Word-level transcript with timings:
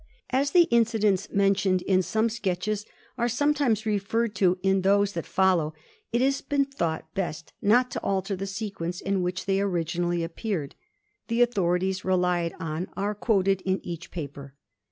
As 0.31 0.49
the 0.49 0.63
incidents 0.71 1.29
mentioned 1.29 1.83
in 1.83 2.01
some 2.01 2.27
sketches 2.27 2.87
are 3.19 3.27
sometimes 3.29 3.85
referred 3.85 4.33
to 4.37 4.57
in 4.63 4.81
those 4.81 5.13
that 5.13 5.27
follow, 5.27 5.75
it 6.11 6.21
has 6.21 6.41
been 6.41 6.65
thought 6.65 7.13
best 7.13 7.53
not 7.61 7.91
to 7.91 8.01
alter 8.01 8.35
the 8.35 8.47
sequence 8.47 8.99
in 8.99 9.21
which 9.21 9.45
they 9.45 9.61
originally 9.61 10.23
appeared. 10.23 10.73
The 11.27 11.43
authorities 11.43 12.03
relied 12.03 12.55
on 12.59 12.87
are 12.97 13.13
quoted 13.13 13.61
in 13.61 13.79
each 13.85 14.09
paper. 14.09 14.55